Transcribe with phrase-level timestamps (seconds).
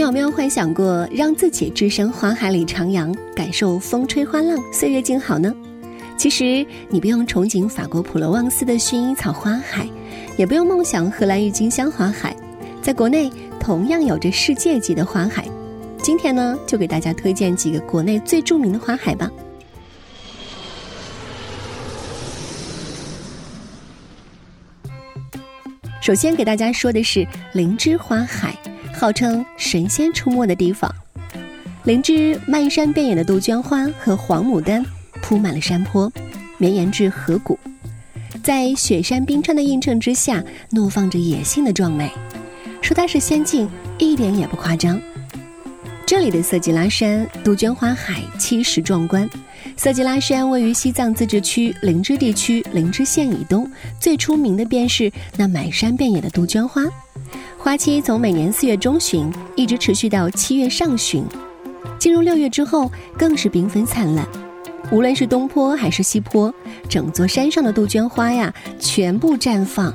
[0.00, 5.54] 你有没有幻想过让自己置身花海里徜徉，感受风吹花浪、岁月静好呢？
[6.16, 9.86] 其实你不用憧憬法国普罗旺斯的薰衣草花海，
[10.38, 12.34] 也不用梦想荷兰郁金香花海，
[12.80, 15.46] 在国内同样有着世界级的花海。
[15.98, 19.30] 今天呢，就给大家推荐几个国内最著名的花海吧。
[26.00, 28.56] 首先给大家说的是灵芝花海。
[29.00, 30.94] 号称神仙出没的地方，
[31.84, 34.84] 灵芝漫山遍野的杜鹃花和黄牡丹
[35.22, 36.12] 铺满了山坡，
[36.58, 37.58] 绵延至河谷，
[38.44, 42.12] 在雪山冰川的映衬之下，怒放着野性的壮美。
[42.82, 45.00] 说它是仙境，一点也不夸张。
[46.04, 49.26] 这里的色季拉山杜鹃花海气势壮观。
[49.78, 53.66] 色季拉山位于西藏自治区灵芝地区灵芝县以东，
[53.98, 56.82] 最出名的便是那满山遍野的杜鹃花。
[57.62, 61.22] 花期从每年四月中旬一直持续到七月上旬，
[61.98, 64.26] 进入六月之后更是缤纷灿烂。
[64.90, 66.52] 无论是东坡还是西坡，
[66.88, 69.94] 整座山上的杜鹃花呀，全部绽放，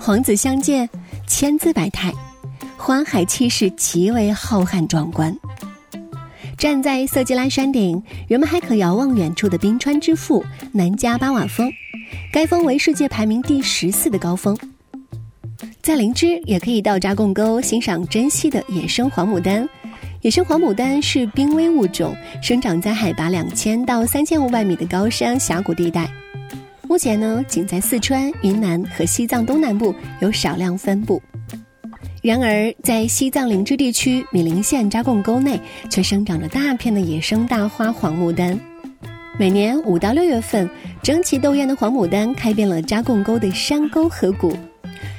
[0.00, 0.88] 黄紫相间，
[1.26, 2.10] 千姿百态，
[2.78, 5.36] 花海气势极为浩瀚壮观。
[6.56, 11.70] 站在色季拉山顶，人们还可遥望远处的冰川之父南迦巴瓦峰，
[12.32, 14.56] 该峰为世界排名第十四的高峰。
[15.88, 19.66] 在灵芝也可以到扎贡沟欣赏珍稀的野生黄牡丹。
[20.20, 26.06] 野生黄牡丹是濒危物种，生长在海拔两千到三千五百米的高山峡谷地带。
[26.86, 31.22] 目前呢，仅在四川、云南和西藏东南部有少量分布。
[32.22, 38.60] 然而，在西藏灵芝地区米林县扎贡沟内，却生长着大片的野生大花黄牡丹。
[39.38, 40.68] 每年五到六月份，
[41.02, 44.54] 争奇斗艳的黄牡丹开遍了扎贡沟的山沟河谷。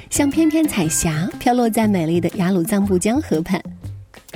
[0.09, 3.61] 像翩翩彩霞飘落在美丽的雅鲁藏布江河畔，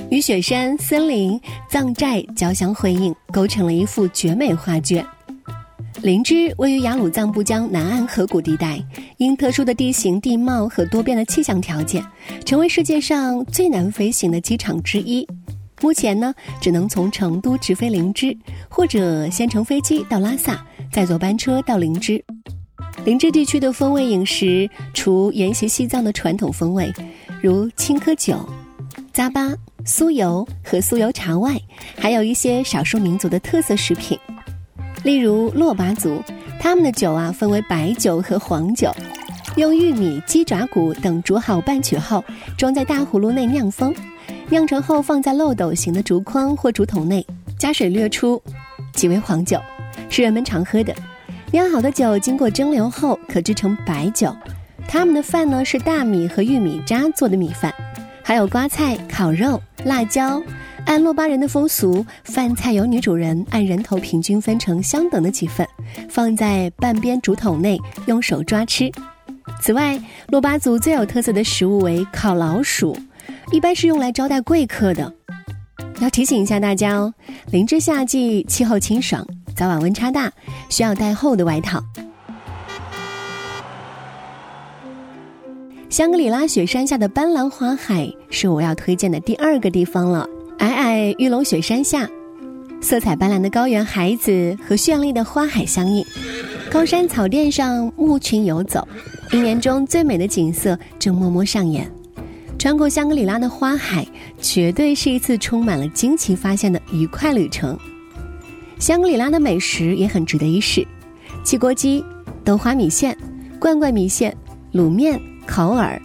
[0.10, 5.06] 与雪山、森林、藏寨交相辉映，构成了一幅绝美画卷。
[6.02, 8.80] 灵芝位于雅鲁藏布江南岸河谷地带，
[9.18, 12.06] 因特殊的地形地貌和多变的气象条件，
[12.46, 15.28] 成为世界上最难飞行的机场之一。
[15.82, 18.38] 目前呢，只能从成都直飞灵芝，
[18.70, 22.24] 或者先乘飞机到拉萨，再坐班车到灵芝。
[23.06, 26.90] 灵芝地区的风味饮食，除沿袭西藏的传统风味，
[27.42, 28.34] 如青稞酒、
[29.14, 29.54] 糌粑、
[29.86, 31.60] 酥油和酥油茶外，
[31.98, 34.18] 还有一些少数民族的特色食品，
[35.04, 36.24] 例如珞巴族，
[36.62, 38.90] 他们的酒啊分为白酒和黄酒，
[39.58, 42.24] 用玉米、鸡爪骨等煮好拌取后，
[42.58, 43.94] 装在大葫芦内酿封，
[44.48, 47.26] 酿成后放在漏斗形的竹筐或竹筒内，
[47.60, 48.42] 加水略出，
[48.94, 49.60] 即为黄酒，
[50.10, 50.96] 是人们常喝的。
[51.54, 54.36] 酿好的酒经过蒸馏后可制成白酒。
[54.88, 57.72] 他们的饭呢是大米和玉米渣做的米饭，
[58.24, 60.42] 还有瓜菜、烤肉、辣椒。
[60.88, 65.66] 按洛巴人的风俗，饭菜由女主人按人头平均分成相等的几份，
[66.10, 68.92] 放在半边竹筒内用手抓吃。
[69.62, 72.98] 此外，洛巴族最有特色的食物为烤老鼠，
[73.52, 75.14] 一般是用来招待贵客的。
[76.00, 77.14] 要提醒一下大家哦，
[77.52, 79.24] 林芝夏季气候清爽。
[79.56, 80.32] 早晚温差大，
[80.70, 81.84] 需要带厚的外套。
[85.90, 90.28] 香格里拉雪山下的斑斓花海是我要推荐的第二个地方了。
[90.58, 92.10] 皑皑玉龙雪山下，
[92.82, 96.04] 色彩斑斓的高原海子和绚丽的花海相映。
[96.72, 98.88] 高山草甸上，牧群游走，
[99.32, 101.88] 一年中最美的景色正默默上演。
[102.58, 104.08] 穿过香格里拉的花海，
[104.42, 107.78] 绝对是一次充满了惊奇发现的愉快旅程。
[108.80, 110.86] 香格里拉的美食也很值得一试，
[111.44, 112.04] 汽锅鸡、
[112.44, 113.18] 豆花米线、
[113.60, 114.36] 罐罐米线、
[114.74, 116.00] 卤面、烤饵、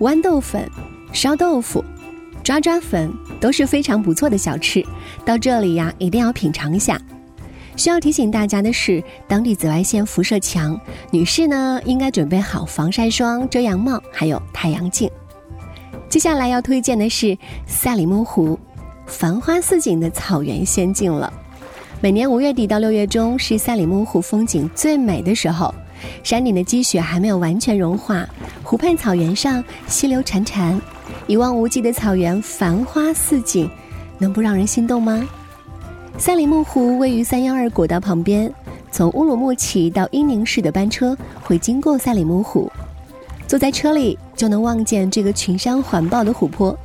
[0.00, 0.68] 豌豆粉、
[1.12, 1.82] 烧豆腐、
[2.44, 3.10] 抓抓粉、
[3.40, 4.84] 都是非常不错的小吃。
[5.24, 7.00] 到这里呀，一定要品尝一下。
[7.76, 10.78] 需要提醒大家的是，当地紫外线辐射强，
[11.10, 15.08] 女士呢应该准备好防晒霜、遮阳帽，还有太阳镜。
[16.08, 18.58] 接下来要推荐的是赛里木湖，
[19.06, 21.32] 繁花似锦的草原仙境了。
[22.00, 25.74] 每年五月底到六月中是赛里木湖风景最美的时候，
[26.22, 28.24] 山顶的积雪还没有完全融化，
[28.62, 30.80] 湖畔草原上溪流潺潺，
[31.26, 33.68] 一望无际的草原繁花似锦，
[34.16, 35.28] 能不让人心动吗？
[36.18, 38.52] 赛里木湖位于三幺二国道旁边，
[38.92, 42.70] 从乌鲁木齐到伊宁市的班车会经过赛里木湖，
[43.48, 46.78] 坐在车里就能望见这个群山环抱的湖泊。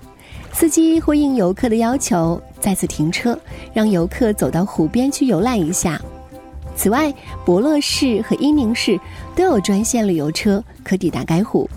[0.51, 3.38] 司机会应游客的要求再次停车，
[3.74, 6.01] 让游客走到湖边去游览一下。
[6.77, 7.13] 此外，
[7.44, 8.98] 博乐市和伊宁市
[9.36, 11.69] 都有专线旅游车可抵达该湖。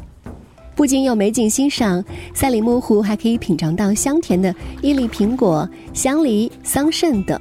[0.76, 2.04] 不仅有美景欣赏，
[2.34, 7.40] 赛里木湖还可以品尝到香甜的伊犁苹果、香梨、桑葚等。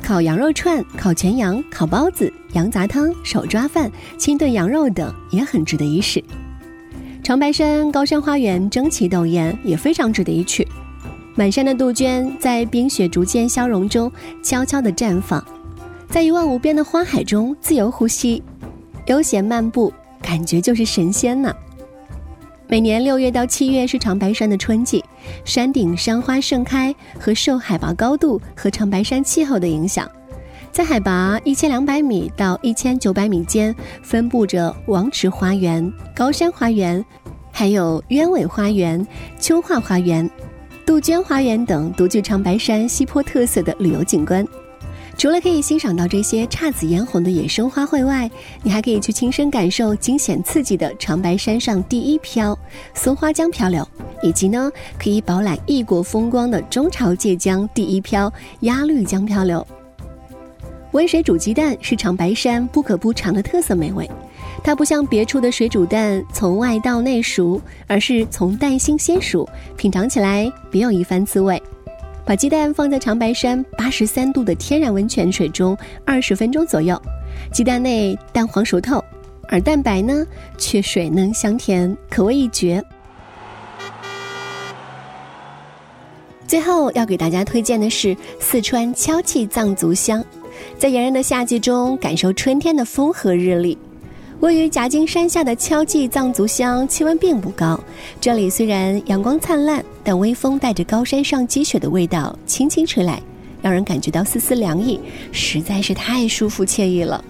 [0.00, 6.22] 烤羊肉串、烤全羊、烤包子、羊杂汤、手抓饭、清炖羊肉等也很值得一试。
[7.24, 10.64] 长白山高山花园争奇斗艳，也非常值得一去。
[11.38, 14.10] 满山的杜鹃在冰雪逐渐消融中
[14.42, 15.44] 悄悄地绽放，
[16.08, 18.42] 在一望无边的花海中自由呼吸，
[19.04, 19.92] 悠闲漫步，
[20.22, 21.54] 感觉就是神仙呢。
[22.66, 25.04] 每年六月到七月是长白山的春季，
[25.44, 30.10] 山顶山花盛开和受海拔高度和长白山气候的影响，
[30.72, 37.04] 在海拔一千两百米到一千九百米间分布着王池花园、高山花园，
[37.52, 39.06] 还有鸢尾花园、
[39.38, 40.28] 秋画花园、
[40.86, 44.46] 杜鹃花园等独具长白山西坡特色的旅游景观。
[45.18, 48.30] 除了可以欣赏到这些姹紫嫣红的野生花卉外，
[48.62, 52.56] 你还可以去亲身感受惊险刺激的长白山上第一漂
[52.94, 53.86] 松花江漂流，
[54.22, 59.66] 以及呢可以饱览异国风光的中朝界江第一漂鸭绿江漂流。
[60.92, 64.08] 温水煮鸡蛋是长白山不可不尝的特色美味，
[64.62, 71.62] 它不像别处的水煮蛋从外到内熟，而是从蛋心先熟，品尝起来别有一番滋味。
[72.24, 77.00] 把鸡蛋放在长白山八十三度的天然温泉水中二十分钟左右，
[77.52, 79.02] 鸡蛋内蛋黄熟透，
[79.48, 80.26] 而蛋白呢
[80.58, 82.82] 却水嫩香甜，可谓一绝。
[86.48, 90.24] 最后要给大家推荐的是四川敲气藏族乡，
[90.78, 93.78] 在炎热的夏季中感受春天的风和日丽。
[94.40, 97.78] 位于夹金山下的敲记藏族乡，气温并不高。
[98.20, 103.20] 这里虽然阳光灿烂，但微风带着高山上积雪的味道轻轻吹来，
[103.62, 105.00] 让人感觉到丝丝凉意，
[105.32, 107.24] 实在是太舒服惬意了。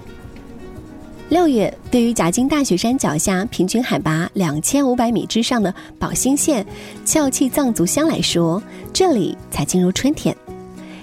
[1.28, 6.66] 六月，对于夹金大雪山脚下平均海拔两千五百米之上的宝兴县
[7.04, 8.60] 敲气藏族乡来说，
[8.92, 10.36] 这里才进入春天，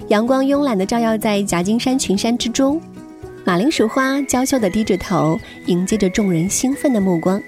[0.10, 2.82] 阳光慵懒地照耀在夹金山群山之中。
[3.46, 7.42] 马铃薯花娇羞地低着头，迎接着众人兴奋的目光。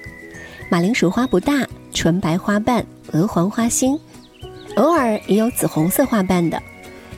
[0.67, 3.97] 马铃薯花不大，纯白花瓣，鹅黄花心，
[4.75, 6.61] 偶尔也有紫红色花瓣的。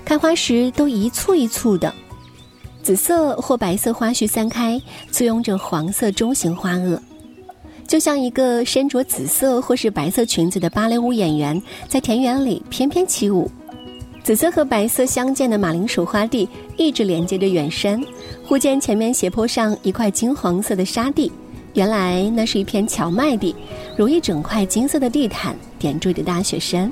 [0.05, 1.91] 开花时都一簇一簇的，
[2.83, 4.79] 紫色或白色花序散开，
[5.11, 6.99] 簇拥着黄色中型花萼，
[7.87, 13.49] 就像一个身着紫色或是白色裙子的芭蕾舞演员在田园里翩翩起舞。
[14.27, 17.97] 紫色和白色相间的马铃薯花地一直连接着远山，
[18.45, 21.31] 忽见前面斜坡上一块金黄色的沙地，
[21.75, 23.55] 原来那是一片荞麦地，
[23.95, 26.91] 如一整块金色的地毯点缀着大雪山。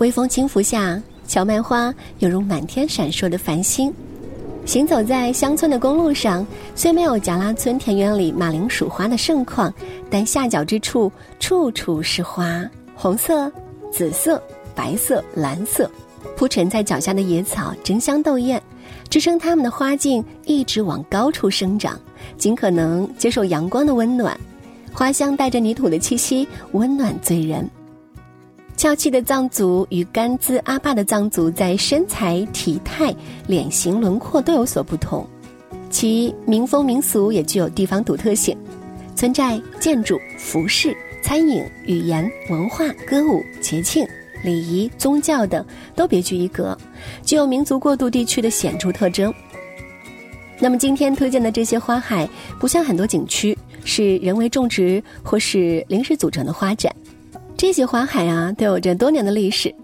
[0.00, 3.90] 微风轻拂下，荞麦花犹如满天闪烁的繁星。
[4.66, 9.72] 行走在乡村的公路上，虽没有夹拉村田园里马铃薯花的盛况，
[10.10, 12.62] 但下脚之处处处是花，
[12.94, 13.50] 红色、
[13.90, 14.38] 紫色。
[14.74, 15.90] 白色、蓝色，
[16.36, 18.60] 铺陈在脚下的野草争香斗艳，
[19.08, 21.98] 支撑它们的花茎一直往高处生长，
[22.36, 24.38] 尽可能接受阳光的温暖。
[24.92, 27.68] 花香带着泥土的气息，温暖醉人。
[28.76, 33.14] 俏气的藏族与甘孜阿坝的藏族在身材、体态、
[33.46, 35.26] 脸型轮廓都有所不同，
[35.88, 38.56] 其民风民俗也具有地方独特性。
[39.14, 44.04] 村寨、建筑、服饰、餐饮、语言、文化、歌舞、节庆。
[44.42, 46.76] 礼仪、宗教等都别具一格，
[47.24, 49.32] 具有民族过渡地区的显著特征。
[50.58, 52.28] 那么今天推荐的这些花海，
[52.60, 56.94] 不像很多景区是人为种植或是临时组成的花展，
[57.56, 59.74] 这些花海啊都有着多年的历史。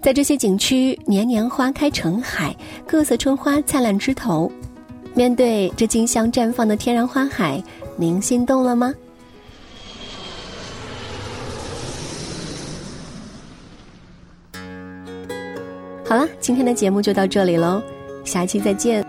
[0.00, 2.54] 在这些景区，年年花开成海，
[2.86, 4.50] 各色春花灿烂枝头。
[5.14, 7.62] 面对这竞相绽放的天然花海，
[7.96, 8.94] 您心动了吗？
[16.12, 17.82] 好了，今天的节目就到这里喽，
[18.22, 19.02] 下期再见。